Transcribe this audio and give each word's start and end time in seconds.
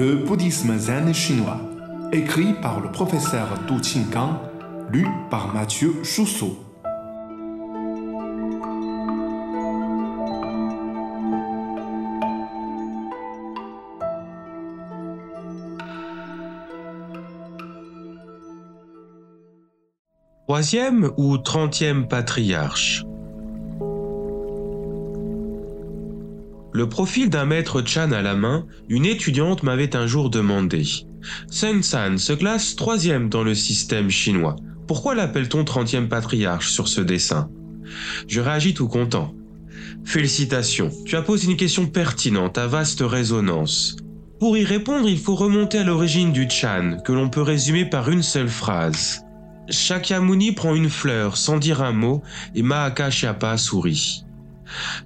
Le 0.00 0.14
bouddhisme 0.14 0.78
zen 0.78 1.12
chinois, 1.12 1.60
écrit 2.10 2.54
par 2.54 2.80
le 2.80 2.90
professeur 2.90 3.48
Du 3.68 3.82
Qinggang, 3.82 4.38
lu 4.90 5.06
par 5.28 5.52
Mathieu 5.52 5.92
Chousseau. 6.02 6.56
Troisième 20.46 21.10
ou 21.18 21.36
trentième 21.36 22.08
patriarche? 22.08 23.04
Le 26.80 26.88
profil 26.88 27.28
d'un 27.28 27.44
maître 27.44 27.82
Chan 27.84 28.10
à 28.10 28.22
la 28.22 28.34
main, 28.34 28.64
une 28.88 29.04
étudiante 29.04 29.62
m'avait 29.64 29.94
un 29.94 30.06
jour 30.06 30.30
demandé. 30.30 30.82
Sun 31.50 31.82
San 31.82 32.16
se 32.16 32.32
classe 32.32 32.74
troisième 32.74 33.28
dans 33.28 33.44
le 33.44 33.54
système 33.54 34.08
chinois. 34.08 34.56
Pourquoi 34.88 35.14
l'appelle-t-on 35.14 35.64
trentième 35.64 36.08
patriarche 36.08 36.70
sur 36.70 36.88
ce 36.88 37.02
dessin? 37.02 37.50
Je 38.28 38.40
réagis 38.40 38.72
tout 38.72 38.88
content. 38.88 39.34
Félicitations, 40.06 40.90
tu 41.04 41.16
as 41.16 41.22
posé 41.22 41.50
une 41.50 41.58
question 41.58 41.84
pertinente 41.84 42.56
à 42.56 42.66
vaste 42.66 43.02
résonance. 43.02 43.96
Pour 44.38 44.56
y 44.56 44.64
répondre, 44.64 45.06
il 45.06 45.18
faut 45.18 45.34
remonter 45.34 45.76
à 45.76 45.84
l'origine 45.84 46.32
du 46.32 46.48
Chan, 46.48 46.96
que 47.04 47.12
l'on 47.12 47.28
peut 47.28 47.42
résumer 47.42 47.84
par 47.84 48.08
une 48.08 48.22
seule 48.22 48.48
phrase. 48.48 49.20
Shakyamuni 49.68 50.52
prend 50.52 50.74
une 50.74 50.88
fleur 50.88 51.36
sans 51.36 51.58
dire 51.58 51.82
un 51.82 51.92
mot 51.92 52.22
et 52.54 52.62
Mahakashyapa 52.62 53.58
sourit. 53.58 54.24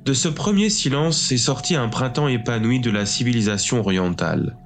De 0.04 0.12
ce 0.12 0.28
premier 0.28 0.70
silence 0.70 1.32
est 1.32 1.38
sorti 1.38 1.74
un 1.76 1.88
printemps 1.88 2.28
épanoui 2.28 2.80
de 2.80 2.90
la 2.90 3.06
civilisation 3.06 3.80
orientale. 3.80 4.56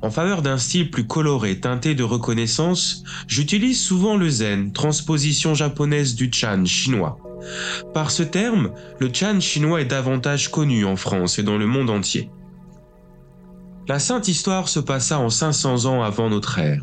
En 0.00 0.10
faveur 0.10 0.42
d'un 0.42 0.58
style 0.58 0.90
plus 0.90 1.06
coloré 1.06 1.60
teinté 1.60 1.94
de 1.94 2.02
reconnaissance, 2.02 3.04
j'utilise 3.28 3.80
souvent 3.80 4.16
le 4.16 4.28
zen, 4.28 4.72
transposition 4.72 5.54
japonaise 5.54 6.14
du 6.14 6.30
chan 6.32 6.64
chinois. 6.64 7.18
Par 7.94 8.10
ce 8.10 8.22
terme, 8.22 8.72
le 8.98 9.10
chan 9.12 9.40
chinois 9.40 9.80
est 9.80 9.86
davantage 9.86 10.50
connu 10.50 10.84
en 10.84 10.96
France 10.96 11.38
et 11.38 11.42
dans 11.42 11.58
le 11.58 11.66
monde 11.66 11.90
entier. 11.90 12.30
La 13.88 13.98
sainte 13.98 14.28
histoire 14.28 14.68
se 14.68 14.80
passa 14.80 15.18
en 15.18 15.28
500 15.28 15.86
ans 15.86 16.02
avant 16.02 16.30
notre 16.30 16.58
ère. 16.58 16.82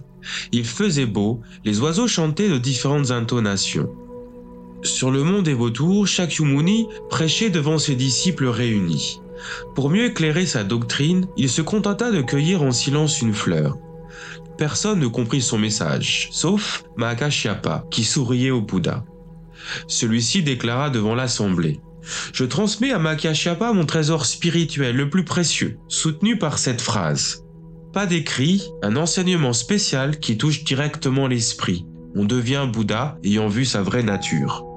Il 0.51 0.65
faisait 0.65 1.05
beau, 1.05 1.41
les 1.63 1.79
oiseaux 1.79 2.07
chantaient 2.07 2.49
de 2.49 2.57
différentes 2.57 3.11
intonations. 3.11 3.89
Sur 4.83 5.11
le 5.11 5.23
mont 5.23 5.41
des 5.41 5.53
vautours, 5.53 6.07
Shakyamuni 6.07 6.87
prêchait 7.09 7.49
devant 7.49 7.77
ses 7.77 7.95
disciples 7.95 8.47
réunis. 8.47 9.19
Pour 9.75 9.89
mieux 9.89 10.05
éclairer 10.05 10.45
sa 10.45 10.63
doctrine, 10.63 11.27
il 11.37 11.49
se 11.49 11.61
contenta 11.61 12.11
de 12.11 12.21
cueillir 12.21 12.63
en 12.63 12.71
silence 12.71 13.21
une 13.21 13.33
fleur. 13.33 13.77
Personne 14.57 14.99
ne 14.99 15.07
comprit 15.07 15.41
son 15.41 15.57
message, 15.57 16.29
sauf 16.31 16.83
Mahakashyapa, 16.97 17.85
qui 17.91 18.03
souriait 18.03 18.51
au 18.51 18.61
Bouddha. 18.61 19.05
Celui-ci 19.87 20.43
déclara 20.43 20.89
devant 20.89 21.15
l'assemblée. 21.15 21.79
Je 22.33 22.43
transmets 22.45 22.91
à 22.91 22.99
Mahakashyapa 22.99 23.73
mon 23.73 23.85
trésor 23.85 24.25
spirituel 24.25 24.95
le 24.95 25.09
plus 25.09 25.25
précieux, 25.25 25.77
soutenu 25.87 26.37
par 26.37 26.57
cette 26.57 26.81
phrase. 26.81 27.45
Pas 27.93 28.05
d'écrit, 28.05 28.69
un 28.83 28.95
enseignement 28.95 29.53
spécial 29.53 30.19
qui 30.19 30.37
touche 30.37 30.63
directement 30.63 31.27
l'esprit. 31.27 31.85
On 32.15 32.25
devient 32.25 32.67
Bouddha 32.71 33.17
ayant 33.23 33.47
vu 33.47 33.65
sa 33.65 33.81
vraie 33.81 34.03
nature. 34.03 34.68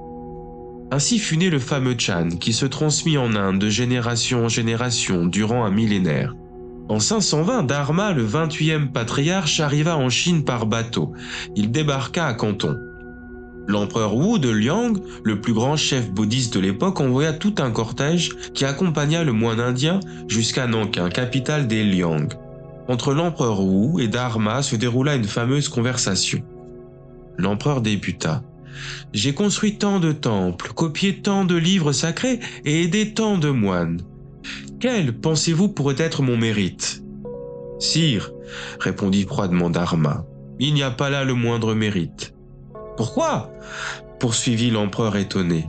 Ainsi 0.93 1.17
fut 1.17 1.37
né 1.37 1.49
le 1.49 1.57
fameux 1.57 1.95
Chan 1.97 2.29
qui 2.39 2.53
se 2.53 2.67
transmit 2.67 3.17
en 3.17 3.35
Inde 3.35 3.57
de 3.57 3.67
génération 3.67 4.45
en 4.45 4.47
génération 4.47 5.25
durant 5.25 5.65
un 5.65 5.71
millénaire. 5.71 6.35
En 6.87 6.99
520, 6.99 7.63
Dharma, 7.63 8.11
le 8.11 8.23
28e 8.23 8.91
patriarche, 8.91 9.59
arriva 9.59 9.97
en 9.97 10.09
Chine 10.09 10.45
par 10.45 10.67
bateau. 10.67 11.11
Il 11.55 11.71
débarqua 11.71 12.27
à 12.27 12.35
Canton. 12.35 12.77
L'empereur 13.65 14.15
Wu 14.15 14.37
de 14.37 14.51
Liang, 14.51 14.93
le 15.23 15.41
plus 15.41 15.53
grand 15.53 15.77
chef 15.77 16.11
bouddhiste 16.11 16.53
de 16.53 16.59
l'époque, 16.59 17.01
envoya 17.01 17.33
tout 17.33 17.55
un 17.57 17.71
cortège 17.71 18.29
qui 18.53 18.63
accompagna 18.63 19.23
le 19.23 19.33
moine 19.33 19.61
indien 19.61 19.99
jusqu'à 20.27 20.67
Nankin, 20.67 21.09
capitale 21.09 21.65
des 21.65 21.83
Liang. 21.83 22.27
Entre 22.87 23.15
l'empereur 23.15 23.61
Wu 23.61 23.99
et 23.99 24.07
Dharma 24.07 24.61
se 24.61 24.75
déroula 24.75 25.15
une 25.15 25.23
fameuse 25.23 25.69
conversation. 25.69 26.43
L'empereur 27.39 27.81
débuta. 27.81 28.43
J'ai 29.13 29.33
construit 29.33 29.77
tant 29.77 29.99
de 29.99 30.11
temples, 30.11 30.73
copié 30.73 31.21
tant 31.21 31.45
de 31.45 31.55
livres 31.55 31.91
sacrés 31.91 32.39
et 32.65 32.83
aidé 32.83 33.13
tant 33.13 33.37
de 33.37 33.49
moines. 33.49 34.01
Quel, 34.79 35.17
pensez-vous, 35.17 35.69
pourrait 35.69 35.95
être 35.97 36.21
mon 36.21 36.37
mérite? 36.37 37.03
Sire, 37.79 38.31
répondit 38.79 39.23
froidement 39.23 39.69
Dharma, 39.69 40.25
il 40.59 40.73
n'y 40.73 40.83
a 40.83 40.91
pas 40.91 41.09
là 41.09 41.23
le 41.23 41.33
moindre 41.33 41.73
mérite. 41.73 42.33
Pourquoi? 42.97 43.51
poursuivit 44.19 44.71
l'empereur 44.71 45.17
étonné. 45.17 45.67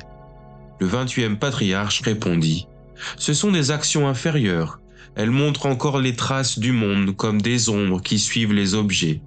Le 0.80 0.86
28e 0.86 1.36
patriarche 1.36 2.02
répondit 2.02 2.68
Ce 3.16 3.34
sont 3.34 3.50
des 3.50 3.70
actions 3.70 4.06
inférieures. 4.08 4.80
Elles 5.16 5.30
montrent 5.30 5.66
encore 5.66 5.98
les 6.00 6.14
traces 6.14 6.58
du 6.58 6.72
monde 6.72 7.16
comme 7.16 7.40
des 7.40 7.68
ombres 7.68 8.02
qui 8.02 8.18
suivent 8.18 8.52
les 8.52 8.74
objets. 8.74 9.22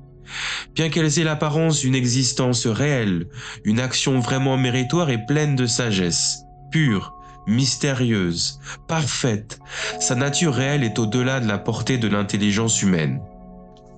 Bien 0.76 0.90
qu'elles 0.90 1.20
aient 1.20 1.24
l'apparence 1.24 1.80
d'une 1.80 1.96
existence 1.96 2.68
réelle, 2.68 3.28
une 3.64 3.80
action 3.80 4.20
vraiment 4.20 4.58
méritoire 4.58 5.10
et 5.10 5.26
pleine 5.26 5.56
de 5.56 5.66
sagesse, 5.66 6.44
pure, 6.72 7.14
mystérieuse, 7.48 8.60
parfaite, 8.88 9.60
sa 10.00 10.16
nature 10.16 10.54
réelle 10.54 10.84
est 10.84 11.00
au-delà 11.00 11.40
de 11.40 11.48
la 11.48 11.58
portée 11.58 11.98
de 11.98 12.08
l'intelligence 12.08 12.82
humaine. 12.82 13.22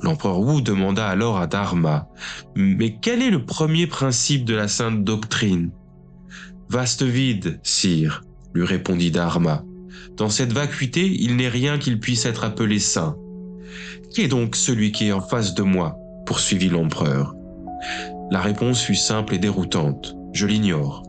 L'empereur 0.01 0.39
Wu 0.39 0.61
demanda 0.61 1.07
alors 1.07 1.39
à 1.39 1.47
Dharma, 1.47 2.07
Mais 2.55 2.95
quel 3.01 3.21
est 3.21 3.31
le 3.31 3.45
premier 3.45 3.87
principe 3.87 4.45
de 4.45 4.55
la 4.55 4.67
sainte 4.67 5.03
doctrine? 5.03 5.71
Vaste 6.69 7.03
vide, 7.03 7.59
sire, 7.63 8.23
lui 8.53 8.63
répondit 8.63 9.11
Dharma. 9.11 9.63
Dans 10.15 10.29
cette 10.29 10.53
vacuité, 10.53 11.05
il 11.05 11.35
n'est 11.35 11.49
rien 11.49 11.77
qu'il 11.77 11.99
puisse 11.99 12.25
être 12.25 12.43
appelé 12.43 12.79
saint. 12.79 13.17
Qui 14.13 14.21
est 14.21 14.27
donc 14.27 14.55
celui 14.55 14.91
qui 14.91 15.07
est 15.07 15.11
en 15.11 15.21
face 15.21 15.53
de 15.53 15.63
moi? 15.63 15.97
Poursuivit 16.29 16.69
l'empereur. 16.69 17.33
La 18.29 18.39
réponse 18.39 18.83
fut 18.83 18.93
simple 18.93 19.33
et 19.33 19.39
déroutante. 19.39 20.15
Je 20.31 20.45
l'ignore. 20.45 21.01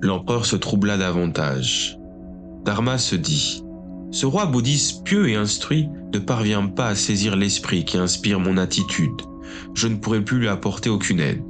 L'empereur 0.00 0.46
se 0.46 0.54
troubla 0.54 0.96
davantage. 0.96 1.98
Dharma 2.64 2.96
se 2.98 3.16
dit, 3.16 3.64
Ce 4.12 4.24
roi 4.24 4.46
bouddhiste 4.46 5.02
pieux 5.02 5.28
et 5.30 5.34
instruit 5.34 5.88
ne 6.12 6.20
parvient 6.20 6.64
pas 6.68 6.86
à 6.86 6.94
saisir 6.94 7.34
l'esprit 7.34 7.84
qui 7.84 7.98
inspire 7.98 8.38
mon 8.38 8.56
attitude. 8.56 9.20
Je 9.74 9.88
ne 9.88 9.96
pourrai 9.96 10.20
plus 10.20 10.38
lui 10.38 10.48
apporter 10.48 10.90
aucune 10.90 11.18
aide. 11.18 11.42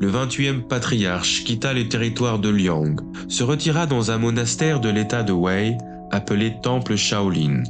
Le 0.00 0.10
28e 0.10 0.62
patriarche 0.62 1.44
quitta 1.44 1.74
les 1.74 1.88
territoires 1.88 2.40
de 2.40 2.48
Liang, 2.48 2.96
se 3.28 3.44
retira 3.44 3.86
dans 3.86 4.10
un 4.10 4.18
monastère 4.18 4.80
de 4.80 4.88
l'état 4.88 5.22
de 5.22 5.32
Wei 5.32 5.78
appelé 6.10 6.56
Temple 6.60 6.96
Shaolin. 6.96 7.62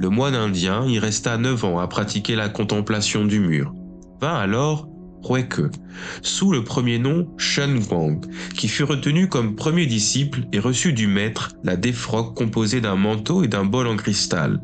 Le 0.00 0.10
moine 0.10 0.36
indien 0.36 0.86
y 0.86 1.00
resta 1.00 1.36
neuf 1.38 1.64
ans 1.64 1.80
à 1.80 1.88
pratiquer 1.88 2.36
la 2.36 2.48
contemplation 2.48 3.24
du 3.24 3.40
mur. 3.40 3.74
Vint 4.20 4.36
alors 4.36 4.88
Hueke, 5.28 5.72
sous 6.22 6.52
le 6.52 6.62
premier 6.62 7.00
nom 7.00 7.28
Shen 7.36 7.80
Guang, 7.80 8.20
qui 8.54 8.68
fut 8.68 8.84
retenu 8.84 9.28
comme 9.28 9.56
premier 9.56 9.86
disciple 9.86 10.42
et 10.52 10.60
reçut 10.60 10.92
du 10.92 11.08
maître 11.08 11.50
la 11.64 11.76
défroque 11.76 12.36
composée 12.36 12.80
d'un 12.80 12.94
manteau 12.94 13.42
et 13.42 13.48
d'un 13.48 13.64
bol 13.64 13.88
en 13.88 13.96
cristal. 13.96 14.60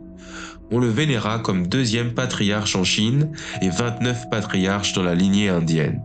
On 0.70 0.78
le 0.78 0.88
vénéra 0.88 1.40
comme 1.40 1.66
deuxième 1.66 2.14
patriarche 2.14 2.76
en 2.76 2.84
Chine 2.84 3.32
et 3.60 3.70
29 3.70 4.30
patriarches 4.30 4.92
dans 4.92 5.02
la 5.02 5.16
lignée 5.16 5.48
indienne. 5.48 6.00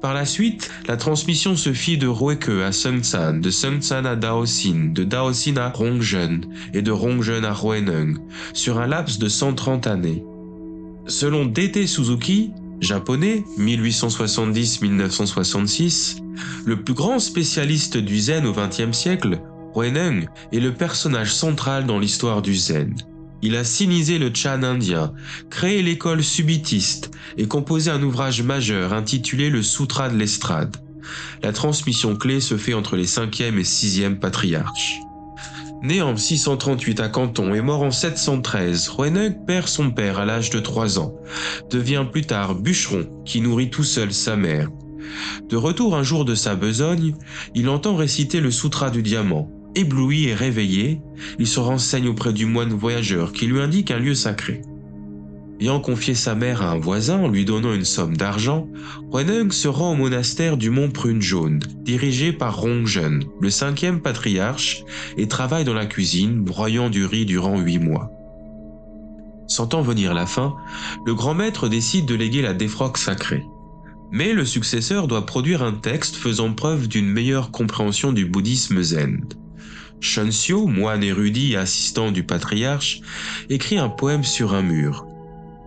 Par 0.00 0.14
la 0.14 0.24
suite, 0.24 0.70
la 0.88 0.96
transmission 0.96 1.56
se 1.56 1.74
fit 1.74 1.98
de 1.98 2.06
Rueke 2.06 2.48
à 2.48 2.72
Sun 2.72 3.04
San, 3.04 3.42
de 3.42 3.50
Sun 3.50 3.82
San 3.82 4.06
à 4.06 4.16
Daoxin, 4.16 4.92
de 4.94 5.04
Daoxin 5.04 5.58
à 5.58 5.68
Rongzhen 5.68 6.46
et 6.72 6.80
de 6.80 6.90
Rongzhen 6.90 7.44
à 7.44 7.54
Huineng, 7.54 8.16
sur 8.54 8.80
un 8.80 8.86
laps 8.86 9.18
de 9.18 9.28
130 9.28 9.86
années. 9.86 10.24
Selon 11.06 11.44
D.T. 11.44 11.86
Suzuki, 11.86 12.52
japonais, 12.80 13.44
1870-1966, 13.58 16.22
le 16.64 16.82
plus 16.82 16.94
grand 16.94 17.18
spécialiste 17.18 17.98
du 17.98 18.18
zen 18.18 18.46
au 18.46 18.54
XXe 18.54 18.96
siècle, 18.96 19.38
Huineng 19.76 20.28
est 20.50 20.60
le 20.60 20.72
personnage 20.72 21.34
central 21.34 21.84
dans 21.84 21.98
l'histoire 21.98 22.40
du 22.40 22.54
zen. 22.54 22.94
Il 23.42 23.56
a 23.56 23.64
sinisé 23.64 24.18
le 24.18 24.30
Chan 24.34 24.62
indien, 24.62 25.12
créé 25.48 25.82
l'école 25.82 26.22
subitiste 26.22 27.10
et 27.38 27.48
composé 27.48 27.90
un 27.90 28.02
ouvrage 28.02 28.42
majeur 28.42 28.92
intitulé 28.92 29.48
le 29.48 29.62
Sutra 29.62 30.10
de 30.10 30.16
l'estrade. 30.16 30.76
La 31.42 31.52
transmission 31.52 32.16
clé 32.16 32.40
se 32.40 32.56
fait 32.56 32.74
entre 32.74 32.96
les 32.96 33.06
5e 33.06 33.58
et 33.58 33.62
6e 33.62 34.18
patriarches. 34.18 35.00
Né 35.82 36.02
en 36.02 36.14
638 36.14 37.00
à 37.00 37.08
Canton 37.08 37.54
et 37.54 37.62
mort 37.62 37.82
en 37.82 37.90
713, 37.90 38.90
Huineng 38.98 39.46
perd 39.46 39.66
son 39.66 39.90
père 39.90 40.18
à 40.18 40.26
l'âge 40.26 40.50
de 40.50 40.60
3 40.60 40.98
ans, 40.98 41.14
devient 41.70 42.04
plus 42.10 42.26
tard 42.26 42.54
bûcheron 42.54 43.06
qui 43.24 43.40
nourrit 43.40 43.70
tout 43.70 43.84
seul 43.84 44.12
sa 44.12 44.36
mère. 44.36 44.68
De 45.48 45.56
retour 45.56 45.96
un 45.96 46.02
jour 46.02 46.26
de 46.26 46.34
sa 46.34 46.54
besogne, 46.54 47.14
il 47.54 47.70
entend 47.70 47.96
réciter 47.96 48.40
le 48.40 48.50
Sutra 48.50 48.90
du 48.90 49.02
Diamant, 49.02 49.50
Ébloui 49.74 50.26
et 50.26 50.34
réveillé, 50.34 51.00
il 51.38 51.46
se 51.46 51.60
renseigne 51.60 52.08
auprès 52.08 52.32
du 52.32 52.46
moine 52.46 52.72
voyageur 52.72 53.32
qui 53.32 53.46
lui 53.46 53.60
indique 53.60 53.90
un 53.90 53.98
lieu 53.98 54.14
sacré. 54.14 54.62
Ayant 55.60 55.78
confié 55.78 56.14
sa 56.14 56.34
mère 56.34 56.62
à 56.62 56.70
un 56.70 56.78
voisin 56.78 57.18
en 57.18 57.28
lui 57.28 57.44
donnant 57.44 57.74
une 57.74 57.84
somme 57.84 58.16
d'argent, 58.16 58.66
Renung 59.10 59.52
se 59.52 59.68
rend 59.68 59.92
au 59.92 59.94
monastère 59.94 60.56
du 60.56 60.70
mont 60.70 60.90
Prune 60.90 61.20
Jaune, 61.20 61.60
dirigé 61.82 62.32
par 62.32 62.58
Rongzhen, 62.58 63.24
le 63.40 63.50
cinquième 63.50 64.00
patriarche, 64.00 64.82
et 65.18 65.28
travaille 65.28 65.64
dans 65.64 65.74
la 65.74 65.86
cuisine, 65.86 66.40
broyant 66.40 66.88
du 66.88 67.04
riz 67.04 67.26
durant 67.26 67.60
huit 67.60 67.78
mois. 67.78 68.10
Sentant 69.48 69.82
venir 69.82 70.14
la 70.14 70.26
fin, 70.26 70.56
le 71.04 71.14
grand 71.14 71.34
maître 71.34 71.68
décide 71.68 72.06
de 72.06 72.14
léguer 72.14 72.40
la 72.40 72.54
défroque 72.54 72.96
sacrée. 72.96 73.44
Mais 74.10 74.32
le 74.32 74.46
successeur 74.46 75.08
doit 75.08 75.26
produire 75.26 75.62
un 75.62 75.72
texte 75.72 76.16
faisant 76.16 76.54
preuve 76.54 76.88
d'une 76.88 77.08
meilleure 77.10 77.50
compréhension 77.50 78.12
du 78.12 78.24
bouddhisme 78.24 78.80
zen. 78.82 79.24
Shunsyo, 80.00 80.66
moine 80.66 81.04
érudit 81.04 81.52
et 81.52 81.56
assistant 81.56 82.10
du 82.10 82.22
patriarche, 82.22 83.02
écrit 83.50 83.78
un 83.78 83.90
poème 83.90 84.24
sur 84.24 84.54
un 84.54 84.62
mur. 84.62 85.06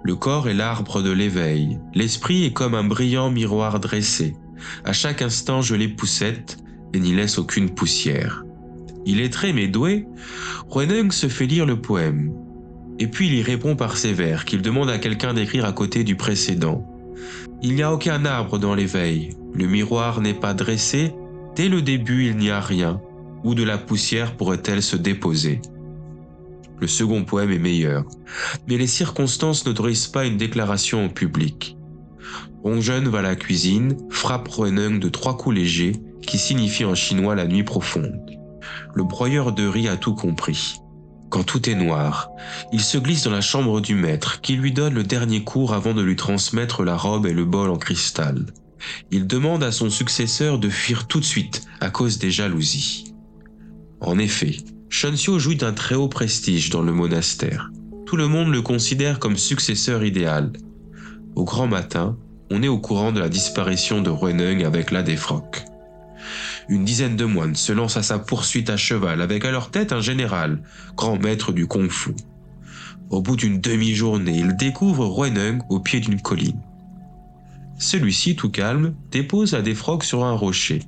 Le 0.04 0.16
corps 0.16 0.50
est 0.50 0.54
l'arbre 0.54 1.02
de 1.02 1.12
l'éveil, 1.12 1.80
l'esprit 1.94 2.44
est 2.44 2.52
comme 2.52 2.74
un 2.74 2.84
brillant 2.84 3.30
miroir 3.30 3.80
dressé. 3.80 4.36
À 4.84 4.92
chaque 4.92 5.22
instant 5.22 5.62
je 5.62 5.76
les 5.76 5.88
poussette 5.88 6.58
et 6.94 7.00
n'y 7.00 7.14
laisse 7.14 7.38
aucune 7.38 7.70
poussière. 7.70 8.44
Il 9.06 9.22
est 9.22 9.32
très 9.32 9.54
mais 9.54 9.68
doué, 9.68 10.08
Renung 10.70 11.12
se 11.12 11.28
fait 11.28 11.46
lire 11.46 11.66
le 11.66 11.80
poème. 11.80 12.34
Et 13.00 13.08
puis 13.08 13.28
il 13.28 13.36
y 13.36 13.44
répond 13.44 13.76
par 13.76 13.98
ces 13.98 14.14
vers 14.14 14.46
qu'il 14.46 14.62
demande 14.62 14.90
à 14.90 14.98
quelqu'un 14.98 15.34
d'écrire 15.34 15.66
à 15.66 15.74
côté 15.74 16.04
du 16.04 16.16
précédent. 16.16 16.88
Il 17.62 17.76
n'y 17.76 17.84
a 17.84 17.94
aucun 17.94 18.26
arbre 18.26 18.58
dans 18.58 18.76
l'éveil, 18.76 19.36
le 19.54 19.68
miroir 19.68 20.22
n'est 20.22 20.34
pas 20.34 20.54
dressé, 20.54 21.14
dès 21.56 21.70
le 21.70 21.82
début 21.82 22.28
il 22.28 22.38
n'y 22.38 22.50
a 22.50 22.60
rien, 22.60 23.00
où 23.44 23.56
de 23.56 23.64
la 23.64 23.78
poussière 23.78 24.36
pourrait-elle 24.36 24.82
se 24.82 24.96
déposer 24.96 25.62
Le 26.80 26.88
second 26.88 27.24
poème 27.24 27.52
est 27.52 27.60
meilleur, 27.60 28.06
mais 28.68 28.78
les 28.78 28.88
circonstances 28.88 29.66
n'autorisent 29.66 30.08
pas 30.08 30.26
une 30.26 30.38
déclaration 30.38 31.06
au 31.06 31.10
public. 31.10 31.78
Rongjeune 32.64 33.10
va 33.10 33.20
à 33.20 33.24
la 33.24 33.36
cuisine, 33.36 33.98
frappe 34.10 34.48
Renung 34.48 35.00
de 35.00 35.10
trois 35.10 35.38
coups 35.38 35.56
légers, 35.56 35.96
qui 36.26 36.38
signifient 36.38 36.86
en 36.86 36.96
chinois 36.96 37.36
la 37.36 37.46
nuit 37.46 37.64
profonde. 37.64 38.20
Le 38.96 39.04
broyeur 39.04 39.52
de 39.52 39.68
riz 39.68 39.90
a 39.90 39.98
tout 39.98 40.16
compris. 40.16 40.80
Quand 41.30 41.44
tout 41.44 41.70
est 41.70 41.76
noir, 41.76 42.30
il 42.72 42.82
se 42.82 42.98
glisse 42.98 43.24
dans 43.24 43.32
la 43.32 43.42
chambre 43.42 43.82
du 43.82 43.96
maître 43.96 44.40
qui 44.40 44.56
lui 44.56 44.72
donne 44.72 44.94
le 44.94 45.04
dernier 45.04 45.44
cours 45.44 45.74
avant 45.74 45.94
de 45.94 46.02
lui 46.02 46.16
transmettre 46.16 46.84
la 46.84 46.96
robe 46.96 47.26
et 47.26 47.34
le 47.34 47.44
bol 47.44 47.70
en 47.70 47.78
cristal. 47.78 48.46
Il 49.12 49.28
demande 49.28 49.64
à 49.64 49.72
son 49.72 49.90
successeur 49.90 50.60
de 50.60 50.70
fuir 50.70 51.08
tout 51.08 51.20
de 51.20 51.26
suite 51.26 51.66
à 51.82 51.90
cause 51.90 52.20
des 52.20 52.32
jalousies. 52.32 53.13
En 54.04 54.20
effet, 54.20 54.58
Shunsyo 54.90 55.40
jouit 55.40 55.56
d'un 55.56 55.74
très 55.74 55.96
haut 55.96 56.08
prestige 56.08 56.70
dans 56.70 56.82
le 56.82 56.94
monastère. 56.94 57.72
Tout 58.06 58.18
le 58.18 58.28
monde 58.28 58.52
le 58.52 58.62
considère 58.62 59.20
comme 59.20 59.38
successeur 59.38 60.04
idéal. 60.04 60.54
Au 61.36 61.44
grand 61.44 61.68
matin, 61.68 62.18
on 62.52 62.62
est 62.62 62.68
au 62.68 62.80
courant 62.80 63.12
de 63.12 63.20
la 63.20 63.30
disparition 63.30 64.02
de 64.02 64.10
Renung 64.10 64.64
avec 64.64 64.92
la 64.92 65.02
défroque 65.02 65.66
une 66.70 66.86
dizaine 66.86 67.16
de 67.16 67.26
moines 67.26 67.56
se 67.56 67.74
lancent 67.74 67.98
à 67.98 68.04
sa 68.04 68.20
poursuite 68.20 68.70
à 68.70 68.78
cheval 68.78 69.22
avec 69.22 69.46
à 69.46 69.52
leur 69.52 69.70
tête 69.70 69.92
un 69.92 70.02
général, 70.02 70.62
grand 70.96 71.22
maître 71.22 71.52
du 71.52 71.68
kung-fu. 71.68 72.12
Au 73.10 73.22
bout 73.22 73.36
d'une 73.36 73.60
demi-journée, 73.60 74.38
ils 74.38 74.56
découvrent 74.56 75.08
Ruenung 75.08 75.62
au 75.70 75.80
pied 75.80 76.00
d'une 76.00 76.22
colline. 76.22 76.62
Celui-ci, 77.78 78.36
tout 78.36 78.50
calme, 78.50 78.96
dépose 79.12 79.54
la 79.54 79.62
défroque 79.62 80.04
sur 80.04 80.24
un 80.24 80.34
rocher. 80.34 80.84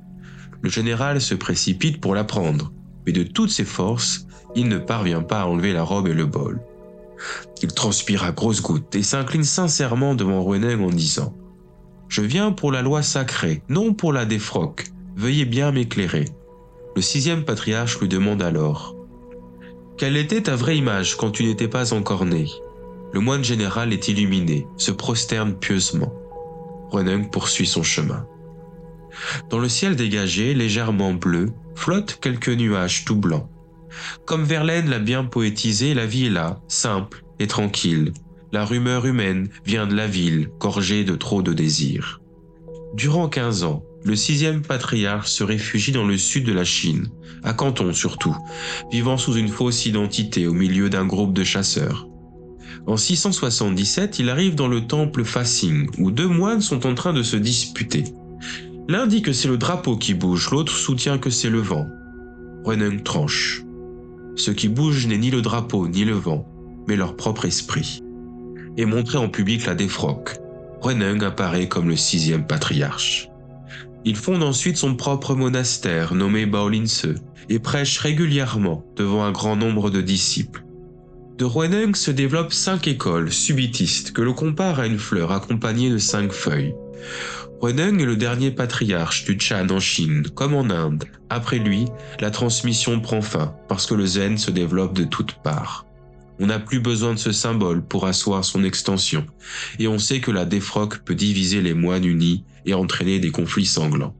Le 0.62 0.70
général 0.70 1.22
se 1.22 1.36
précipite 1.36 2.00
pour 2.00 2.16
la 2.16 2.24
prendre, 2.24 2.72
mais 3.06 3.12
de 3.12 3.24
toutes 3.24 3.52
ses 3.52 3.66
forces, 3.66 4.28
il 4.56 4.68
ne 4.68 4.78
parvient 4.78 5.22
pas 5.22 5.42
à 5.42 5.46
enlever 5.46 5.74
la 5.74 5.84
robe 5.84 6.07
et 6.07 6.13
le 6.13 6.25
bol. 6.25 6.62
Il 7.62 7.74
transpire 7.74 8.24
à 8.24 8.31
grosses 8.31 8.62
gouttes 8.62 8.96
et 8.96 9.04
s'incline 9.04 9.44
sincèrement 9.44 10.16
devant 10.16 10.44
Ruenung 10.44 10.84
en 10.84 10.90
disant 10.90 11.34
Je 12.07 12.22
viens 12.22 12.52
pour 12.52 12.72
la 12.72 12.81
loi 12.81 13.02
sacrée, 13.04 13.62
non 13.69 13.94
pour 13.94 14.13
la 14.13 14.25
défroque. 14.25 14.88
Veuillez 15.16 15.46
bien 15.46 15.72
m'éclairer. 15.72 16.25
Le 16.96 17.02
sixième 17.02 17.46
patriarche 17.46 18.00
lui 18.00 18.07
demande 18.07 18.42
alors 18.42 18.96
Quelle 19.98 20.18
était 20.18 20.44
ta 20.44 20.56
vraie 20.56 20.78
image 20.78 21.16
quand 21.16 21.31
tu 21.31 21.46
n'étais 21.46 21.68
pas 21.68 21.94
encore 21.94 22.25
né? 22.25 22.48
Le 23.13 23.19
moine 23.22 23.44
général 23.44 23.94
est 23.94 24.07
illuminé, 24.10 24.68
se 24.78 24.92
prosterne 24.92 25.54
pieusement. 25.56 26.13
Renung 26.92 27.30
poursuit 27.30 27.66
son 27.66 27.84
chemin. 27.84 28.28
Dans 29.50 29.60
le 29.60 29.70
ciel 29.70 29.96
dégagé, 29.96 30.54
légèrement 30.54 31.14
bleu, 31.14 31.52
flottent 31.76 32.20
quelques 32.22 32.50
nuages 32.50 33.06
tout 33.06 33.16
blancs. 33.16 33.50
Comme 34.26 34.44
Verlaine 34.44 34.90
l'a 34.90 35.00
bien 35.00 35.24
poétisé, 35.24 35.94
la 35.94 36.06
vie 36.06 36.26
est 36.26 36.32
là, 36.32 36.60
simple 36.68 37.24
et 37.40 37.48
tranquille. 37.48 38.14
La 38.52 38.66
rumeur 38.66 39.06
humaine 39.06 39.50
vient 39.66 39.88
de 39.88 39.96
la 39.96 40.08
ville, 40.08 40.50
gorgée 40.60 41.04
de 41.04 41.16
trop 41.16 41.42
de 41.42 41.54
désirs. 41.54 42.22
Durant 42.94 43.28
15 43.28 43.64
ans, 43.64 43.84
le 44.06 44.16
sixième 44.16 44.62
patriarche 44.62 45.30
se 45.30 45.44
réfugie 45.44 45.92
dans 45.92 46.06
le 46.06 46.18
sud 46.18 46.46
de 46.46 46.54
la 46.54 46.64
Chine, 46.64 47.10
à 47.44 47.54
Canton 47.54 47.92
surtout, 47.92 48.38
vivant 48.92 49.18
sous 49.18 49.36
une 49.36 49.48
fausse 49.48 49.86
identité 49.86 50.48
au 50.48 50.54
milieu 50.54 50.90
d'un 50.90 51.06
groupe 51.06 51.34
de 51.34 51.44
chasseurs. 51.44 52.08
En 52.88 52.98
677, 52.98 54.20
il 54.20 54.30
arrive 54.30 54.54
dans 54.54 54.68
le 54.68 54.86
temple 54.86 55.24
Faxing, 55.24 55.90
où 55.98 56.12
deux 56.12 56.28
moines 56.28 56.62
sont 56.62 56.86
en 56.86 56.94
train 56.94 57.14
de 57.14 57.24
se 57.24 57.36
disputer. 57.36 58.04
L'un 58.88 59.08
dit 59.08 59.24
que 59.24 59.34
c'est 59.34 59.48
le 59.48 59.58
drapeau 59.58 59.98
qui 59.98 60.14
bouge, 60.14 60.52
l'autre 60.52 60.76
soutient 60.76 61.18
que 61.18 61.32
c'est 61.32 61.50
le 61.50 61.60
vent. 61.60 61.88
Renung 62.64 63.02
tranche. 63.02 63.64
Ce 64.36 64.52
qui 64.52 64.68
bouge 64.68 65.08
n'est 65.08 65.18
ni 65.18 65.32
le 65.32 65.42
drapeau 65.42 65.88
ni 65.88 66.06
le 66.06 66.14
vent, 66.14 66.48
mais 66.88 66.96
leur 66.96 67.16
propre 67.16 67.46
esprit. 67.46 68.04
Et 68.78 68.86
montrer 68.86 69.18
en 69.18 69.28
public 69.28 69.66
la 69.66 69.74
défroque, 69.74 70.38
Renung 70.82 71.24
apparaît 71.24 71.68
comme 71.68 71.90
le 71.90 71.96
sixième 71.96 72.46
patriarche. 72.46 73.30
Il 74.04 74.16
fonde 74.16 74.44
ensuite 74.44 74.78
son 74.78 74.96
propre 74.96 75.34
monastère 75.34 76.14
nommé 76.14 76.46
Baolinse 76.46 77.08
et 77.50 77.58
prêche 77.58 77.98
régulièrement 77.98 78.86
devant 78.96 79.24
un 79.24 79.31
grand 79.31 79.56
nombre 79.56 79.90
de 79.90 80.02
disciples. 80.02 80.64
De 81.40 81.46
Rueneng 81.46 81.96
se 81.96 82.12
développent 82.12 82.54
cinq 82.54 82.88
écoles 82.88 83.31
subitistes 83.31 84.14
que 84.14 84.22
l'on 84.22 84.34
compare 84.34 84.80
à 84.80 84.86
une 84.86 85.00
fleur 85.00 85.31
accompagnée 85.31 85.90
de 85.90 85.98
cinq 85.98 86.31
feuilles. 86.31 86.76
Rueneng 87.62 88.00
est 88.00 88.06
le 88.06 88.15
dernier 88.15 88.51
patriarche 88.51 89.25
du 89.25 89.39
Chan 89.39 89.68
en 89.69 89.80
Chine, 89.80 90.27
comme 90.36 90.53
en 90.53 90.69
Inde. 90.69 91.06
Après 91.30 91.57
lui, 91.57 91.86
la 92.19 92.31
transmission 92.31 92.99
prend 92.99 93.21
fin 93.21 93.56
parce 93.68 93.85
que 93.85 93.95
le 93.95 94.06
zen 94.06 94.37
se 94.37 94.52
développe 94.52 94.94
de 94.94 95.04
toutes 95.04 95.35
parts. 95.42 95.85
On 96.40 96.47
n'a 96.47 96.59
plus 96.59 96.80
besoin 96.80 97.14
de 97.14 97.19
ce 97.19 97.31
symbole 97.31 97.81
pour 97.81 98.06
asseoir 98.06 98.44
son 98.44 98.64
extension, 98.64 99.25
et 99.80 99.87
on 99.87 99.99
sait 99.99 100.19
que 100.19 100.31
la 100.31 100.45
défroque 100.45 100.99
peut 100.99 101.16
diviser 101.16 101.61
les 101.61 101.73
moines 101.73 102.04
unis 102.04 102.44
et 102.66 102.73
entraîner 102.73 103.19
des 103.19 103.31
conflits 103.31 103.66
sanglants. 103.66 104.14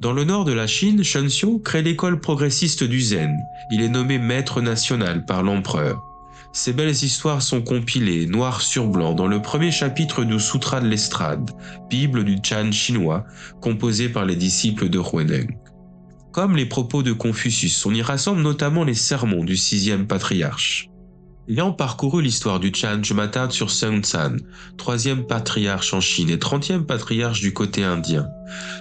Dans 0.00 0.12
le 0.12 0.22
nord 0.22 0.44
de 0.44 0.52
la 0.52 0.68
Chine, 0.68 1.02
Shenxiu 1.02 1.60
crée 1.60 1.82
l'école 1.82 2.20
progressiste 2.20 2.84
du 2.84 3.00
Zen. 3.00 3.36
Il 3.72 3.82
est 3.82 3.88
nommé 3.88 4.18
maître 4.18 4.60
national 4.60 5.24
par 5.26 5.42
l'empereur. 5.42 6.07
Ces 6.52 6.72
belles 6.72 6.90
histoires 6.90 7.42
sont 7.42 7.62
compilées 7.62 8.26
noir 8.26 8.62
sur 8.62 8.88
blanc 8.88 9.14
dans 9.14 9.26
le 9.26 9.42
premier 9.42 9.70
chapitre 9.70 10.24
du 10.24 10.40
Sutra 10.40 10.80
de 10.80 10.88
l'Estrade, 10.88 11.50
Bible 11.90 12.24
du 12.24 12.38
Chan 12.42 12.72
chinois, 12.72 13.24
composé 13.60 14.08
par 14.08 14.24
les 14.24 14.36
disciples 14.36 14.88
de 14.88 14.98
Huineng. 14.98 15.58
Comme 16.32 16.56
les 16.56 16.66
propos 16.66 17.02
de 17.02 17.12
Confucius, 17.12 17.84
on 17.86 17.94
y 17.94 18.02
rassemble 18.02 18.42
notamment 18.42 18.84
les 18.84 18.94
sermons 18.94 19.44
du 19.44 19.56
sixième 19.56 20.06
patriarche. 20.06 20.88
Ayant 21.48 21.72
parcouru 21.72 22.22
l'histoire 22.22 22.60
du 22.60 22.72
Chan, 22.74 23.00
je 23.02 23.14
m'attarde 23.14 23.52
sur 23.52 23.70
Sun 23.70 24.02
Tsan, 24.02 24.36
troisième 24.76 25.26
patriarche 25.26 25.94
en 25.94 26.00
Chine 26.00 26.28
et 26.28 26.38
trentième 26.38 26.84
patriarche 26.84 27.40
du 27.40 27.54
côté 27.54 27.84
indien, 27.84 28.28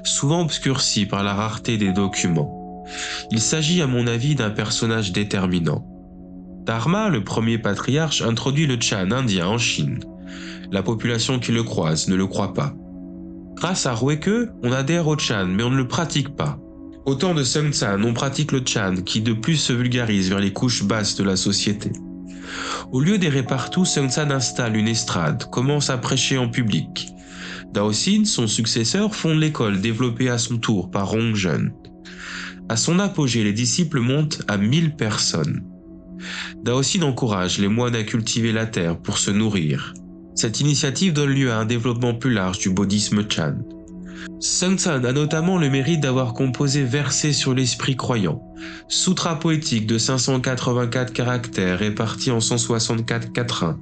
souvent 0.04 0.42
obscurci 0.42 1.06
par 1.06 1.24
la 1.24 1.34
rareté 1.34 1.78
des 1.78 1.94
documents. 1.94 2.86
Il 3.32 3.40
s'agit 3.40 3.82
à 3.82 3.88
mon 3.88 4.06
avis 4.06 4.36
d'un 4.36 4.50
personnage 4.50 5.14
déterminant. 5.14 5.87
Dharma, 6.68 7.08
le 7.08 7.24
premier 7.24 7.58
patriarche, 7.58 8.22
introduit 8.22 8.68
le 8.68 8.78
Chan 8.78 9.12
indien 9.12 9.48
en 9.48 9.58
Chine. 9.58 10.02
La 10.70 10.84
population 10.84 11.40
qui 11.40 11.54
le 11.54 11.64
croise 11.64 12.10
ne 12.10 12.16
le 12.16 12.28
croit 12.28 12.54
pas. 12.54 12.74
Grâce 13.56 13.86
à 13.86 13.94
Rueke, 13.94 14.50
on 14.64 14.74
adhère 14.74 15.08
au 15.08 15.18
Chan, 15.18 15.46
mais 15.46 15.64
on 15.64 15.70
ne 15.70 15.78
le 15.78 15.88
pratique 15.88 16.36
pas. 16.36 16.60
Au 17.06 17.16
temps 17.16 17.34
de 17.34 17.46
Sun 17.46 17.72
Tsan, 17.72 18.04
on 18.04 18.14
pratique 18.14 18.52
le 18.52 18.62
Chan, 18.66 18.96
qui 19.06 19.22
de 19.22 19.32
plus 19.32 19.56
se 19.56 19.72
vulgarise 19.72 20.28
vers 20.28 20.42
les 20.42 20.52
couches 20.52 20.84
basses 20.84 21.16
de 21.16 21.24
la 21.24 21.38
société. 21.38 21.94
Au 22.92 23.00
lieu 23.00 23.18
d'errer 23.18 23.44
partout, 23.44 23.86
Sun 23.86 24.10
Tsan 24.10 24.30
installe 24.30 24.76
une 24.76 24.90
estrade, 24.90 25.50
commence 25.50 25.90
à 25.90 25.98
prêcher 25.98 26.38
en 26.38 26.50
public. 26.50 27.08
Dao 27.72 27.92
Xin, 27.92 28.26
son 28.26 28.46
successeur, 28.46 29.16
fonde 29.16 29.40
l'école 29.40 29.80
développée 29.80 30.30
à 30.30 30.38
son 30.38 30.58
tour 30.58 30.92
par 30.92 31.12
Rongzhen. 31.12 31.72
À 32.68 32.76
son 32.76 33.00
apogée, 33.00 33.46
les 33.46 33.54
disciples 33.54 34.02
montent 34.02 34.42
à 34.50 34.58
1000 34.58 34.98
personnes. 34.98 35.64
Dao 36.64 36.82
Xin 36.82 37.04
encourage 37.04 37.60
les 37.60 37.68
moines 37.68 37.96
à 37.96 38.04
cultiver 38.04 38.52
la 38.52 38.66
terre 38.66 38.98
pour 38.98 39.18
se 39.18 39.32
nourrir. 39.32 39.94
Cette 40.36 40.60
initiative 40.60 41.14
donne 41.14 41.32
lieu 41.32 41.52
à 41.52 41.58
un 41.58 41.66
développement 41.66 42.14
plus 42.14 42.34
large 42.34 42.60
du 42.60 42.70
bouddhisme 42.70 43.26
Chan. 43.30 43.56
Sun 44.40 44.78
Tzu 44.78 44.90
a 44.90 45.00
notamment 45.14 45.58
le 45.58 45.70
mérite 45.70 46.02
d'avoir 46.02 46.34
composé 46.34 46.84
Versets 46.84 47.34
sur 47.34 47.54
l'esprit 47.54 47.96
croyant, 47.96 48.44
Sutra 48.88 49.40
poétique 49.40 49.88
de 49.88 49.98
584 49.98 51.12
caractères 51.14 51.80
répartis 51.80 52.32
en 52.32 52.40
164 52.40 53.32
quatrains. 53.34 53.80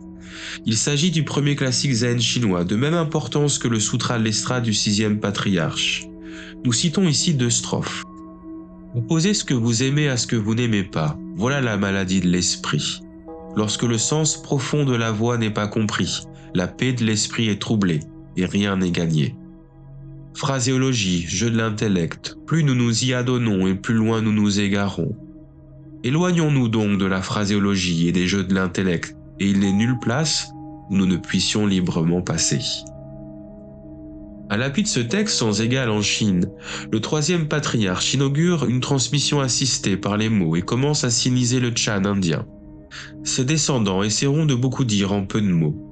Il 0.65 0.77
s'agit 0.77 1.11
du 1.11 1.23
premier 1.23 1.55
classique 1.55 1.93
zen 1.93 2.19
chinois, 2.19 2.63
de 2.63 2.75
même 2.75 2.93
importance 2.93 3.57
que 3.57 3.67
le 3.67 3.79
Sutra 3.79 4.17
l'Estra 4.17 4.61
du 4.61 4.73
sixième 4.73 5.19
patriarche. 5.19 6.05
Nous 6.63 6.73
citons 6.73 7.07
ici 7.07 7.33
deux 7.33 7.49
strophes. 7.49 8.03
Opposez 8.95 9.33
ce 9.33 9.43
que 9.43 9.53
vous 9.53 9.83
aimez 9.83 10.07
à 10.07 10.15
ce 10.15 10.25
que 10.25 10.37
vous 10.37 10.55
n'aimez 10.55 10.83
pas, 10.83 11.17
voilà 11.35 11.59
la 11.59 11.75
maladie 11.75 12.21
de 12.21 12.29
l'esprit. 12.29 13.01
Lorsque 13.57 13.83
le 13.83 13.97
sens 13.97 14.41
profond 14.41 14.85
de 14.85 14.95
la 14.95 15.11
voix 15.11 15.37
n'est 15.37 15.49
pas 15.49 15.67
compris, 15.67 16.21
la 16.53 16.67
paix 16.67 16.93
de 16.93 17.03
l'esprit 17.03 17.49
est 17.49 17.61
troublée, 17.61 17.99
et 18.37 18.45
rien 18.45 18.77
n'est 18.77 18.91
gagné. 18.91 19.35
Phraséologie, 20.33 21.25
jeu 21.27 21.49
de 21.49 21.57
l'intellect, 21.57 22.37
plus 22.45 22.63
nous 22.63 22.73
nous 22.73 23.03
y 23.03 23.13
adonnons 23.13 23.67
et 23.67 23.75
plus 23.75 23.95
loin 23.95 24.21
nous 24.21 24.31
nous 24.31 24.61
égarons. 24.61 25.13
Éloignons-nous 26.05 26.69
donc 26.69 26.97
de 26.97 27.05
la 27.05 27.21
phraséologie 27.21 28.07
et 28.07 28.13
des 28.13 28.27
jeux 28.27 28.45
de 28.45 28.53
l'intellect, 28.53 29.17
et 29.41 29.49
il 29.49 29.59
n'est 29.59 29.73
nulle 29.73 29.99
place 29.99 30.53
où 30.89 30.95
nous 30.95 31.05
ne 31.05 31.17
puissions 31.17 31.67
librement 31.67 32.21
passer. 32.21 32.59
À 34.49 34.57
l'appui 34.57 34.83
de 34.83 34.87
ce 34.87 34.99
texte 34.99 35.37
sans 35.37 35.61
égal 35.61 35.89
en 35.89 36.01
Chine, 36.01 36.49
le 36.91 36.99
troisième 36.99 37.47
patriarche 37.47 38.13
inaugure 38.13 38.65
une 38.65 38.79
transmission 38.79 39.39
assistée 39.39 39.97
par 39.97 40.17
les 40.17 40.29
mots 40.29 40.55
et 40.55 40.61
commence 40.61 41.03
à 41.03 41.09
siniser 41.09 41.59
le 41.59 41.71
Chan 41.75 42.05
indien. 42.05 42.45
Ses 43.23 43.45
descendants 43.45 44.03
essaieront 44.03 44.45
de 44.45 44.55
beaucoup 44.55 44.85
dire 44.85 45.11
en 45.11 45.25
peu 45.25 45.41
de 45.41 45.47
mots 45.47 45.85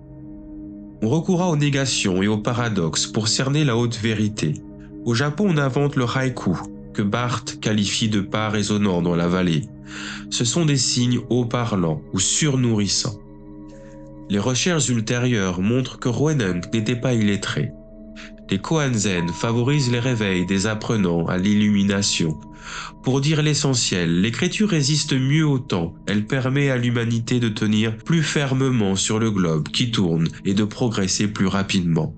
on 1.03 1.09
recourra 1.09 1.49
aux 1.49 1.57
négations 1.57 2.23
et 2.23 2.29
aux 2.29 2.37
paradoxes 2.37 3.07
pour 3.07 3.27
cerner 3.27 3.65
la 3.65 3.75
haute 3.75 3.99
vérité. 3.99 4.53
Au 5.03 5.13
Japon, 5.13 5.47
on 5.49 5.57
invente 5.57 5.97
le 5.97 6.05
haïku, 6.05 6.55
que 6.93 7.01
Barthes 7.01 7.59
qualifie 7.59 8.07
de 8.07 8.21
pas 8.21 8.47
résonnant 8.47 9.01
dans 9.01 9.17
la 9.17 9.27
vallée. 9.27 9.63
Ce 10.29 10.45
sont 10.45 10.63
des 10.63 10.77
signes 10.77 11.19
haut-parlants 11.29 12.01
ou 12.13 12.19
surnourrissants. 12.19 13.19
Les 14.29 14.39
recherches 14.39 14.87
ultérieures 14.87 15.59
montrent 15.59 15.99
que 15.99 16.07
Ruenung 16.07 16.61
n'était 16.73 16.95
pas 16.95 17.13
illettré. 17.13 17.73
Les 18.49 18.59
Koanzen 18.59 19.29
favorisent 19.29 19.91
les 19.91 19.99
réveils 19.99 20.45
des 20.45 20.67
apprenants 20.67 21.25
à 21.25 21.37
l'illumination. 21.37 22.37
Pour 23.01 23.19
dire 23.19 23.41
l'essentiel, 23.41 24.21
l'écriture 24.21 24.69
résiste 24.69 25.13
mieux 25.13 25.45
au 25.45 25.59
temps, 25.59 25.95
elle 26.07 26.25
permet 26.25 26.69
à 26.69 26.77
l'humanité 26.77 27.39
de 27.39 27.49
tenir 27.49 27.97
plus 27.97 28.21
fermement 28.21 28.95
sur 28.95 29.19
le 29.19 29.31
globe 29.31 29.69
qui 29.69 29.91
tourne 29.91 30.27
et 30.45 30.53
de 30.53 30.63
progresser 30.63 31.27
plus 31.27 31.47
rapidement. 31.47 32.15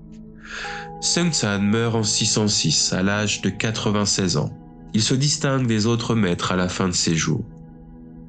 Sun 1.00 1.32
Tzu 1.32 1.58
meurt 1.60 1.94
en 1.94 2.02
606 2.02 2.92
à 2.92 3.02
l'âge 3.02 3.42
de 3.42 3.50
96 3.50 4.36
ans. 4.36 4.56
Il 4.94 5.02
se 5.02 5.14
distingue 5.14 5.66
des 5.66 5.86
autres 5.86 6.14
maîtres 6.14 6.52
à 6.52 6.56
la 6.56 6.68
fin 6.68 6.88
de 6.88 6.94
ses 6.94 7.14
jours. 7.14 7.44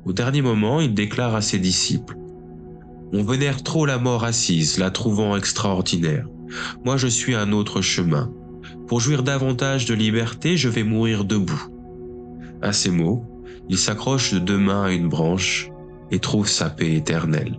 Au 0.06 0.14
dernier 0.14 0.42
moment, 0.42 0.80
il 0.82 0.94
déclare 0.94 1.36
à 1.36 1.42
ses 1.42 1.60
disciples 1.60 2.18
On 3.14 3.24
vénère 3.24 3.64
trop 3.64 3.86
la 3.86 3.98
mort 3.98 4.24
assise, 4.24 4.78
la 4.78 4.92
trouvant 4.92 5.36
extraordinaire. 5.36 6.28
Moi 6.84 6.98
je 6.98 7.08
suis 7.08 7.36
un 7.36 7.52
autre 7.52 7.82
chemin. 7.82 8.32
Pour 8.88 9.00
jouir 9.02 9.24
davantage 9.24 9.86
de 9.86 9.94
liberté, 9.94 10.58
je 10.58 10.70
vais 10.70 10.84
mourir 10.84 11.26
debout. 11.26 11.68
À 12.62 12.74
ces 12.74 12.90
mots, 12.90 13.26
il 13.70 13.78
s'accroche 13.78 14.34
de 14.34 14.40
deux 14.40 14.58
mains 14.58 14.86
à 14.86 14.92
une 14.92 15.10
branche 15.10 15.70
et 16.12 16.20
trouve 16.20 16.48
sa 16.48 16.70
paix 16.70 16.94
éternelle. 16.94 17.58